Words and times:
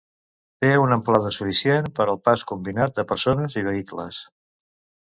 Té 0.63 0.71
una 0.83 0.95
amplada 0.99 1.33
suficient 1.35 1.91
per 2.01 2.09
al 2.09 2.19
pas 2.31 2.47
combinat 2.55 2.99
de 2.99 3.07
persones 3.13 3.61
i 3.63 3.69
vehicles. 3.71 4.25